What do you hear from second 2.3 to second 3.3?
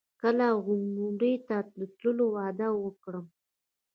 وعده وکړم.